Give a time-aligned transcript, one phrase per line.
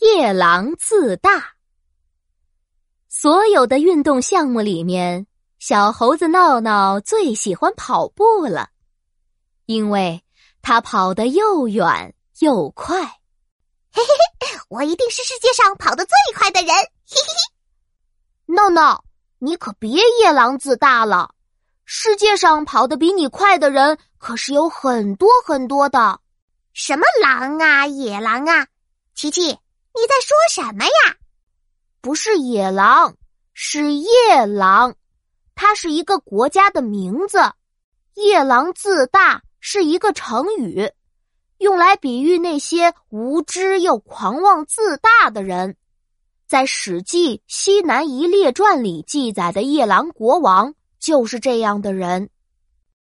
[0.00, 1.54] 夜郎自大。
[3.08, 5.26] 所有的运动项目里面，
[5.58, 8.70] 小猴子闹闹最喜欢跑步了，
[9.66, 10.22] 因为
[10.62, 13.02] 他跑得又远又快。
[13.90, 14.04] 嘿嘿
[14.38, 16.68] 嘿，我一定是世界上跑得最快的人！
[16.68, 17.20] 嘿嘿
[18.46, 19.04] 嘿，闹闹，
[19.38, 21.34] 你可别夜郎自大了。
[21.84, 26.20] 世界上跑得比你快的人可是有很多很多的。
[26.72, 28.68] 什么狼啊，野狼啊！
[29.14, 29.58] 琪琪，
[29.98, 31.16] 你在说什么呀？
[32.00, 33.16] 不是野狼，
[33.52, 34.94] 是夜郎，
[35.56, 37.38] 它是一个国家的名字。
[38.14, 40.88] 夜郎自大是一个成语，
[41.58, 45.76] 用来比喻那些无知又狂妄自大的人。
[46.46, 52.30] 在《史记·西南夷列传》里记载的夜郎国王就是这样的人。